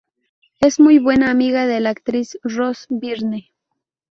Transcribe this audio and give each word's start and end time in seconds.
Es 0.61 0.79
muy 0.79 0.97
buena 0.97 1.29
amiga 1.29 1.67
de 1.67 1.79
la 1.79 1.91
actriz 1.91 2.35
Rose 2.41 2.87
Byrne. 2.89 3.51